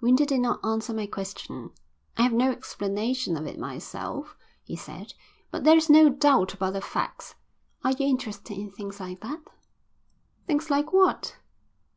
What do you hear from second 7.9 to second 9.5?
you interested in things like that?"